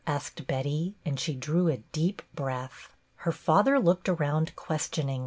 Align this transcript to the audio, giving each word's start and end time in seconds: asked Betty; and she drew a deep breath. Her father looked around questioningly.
asked 0.07 0.47
Betty; 0.47 0.95
and 1.05 1.19
she 1.19 1.35
drew 1.35 1.67
a 1.67 1.77
deep 1.77 2.23
breath. 2.33 2.89
Her 3.17 3.31
father 3.31 3.77
looked 3.79 4.09
around 4.09 4.55
questioningly. 4.55 5.19